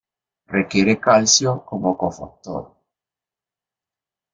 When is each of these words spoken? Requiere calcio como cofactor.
Requiere 0.47 0.99
calcio 0.99 1.63
como 1.63 1.95
cofactor. 1.95 2.73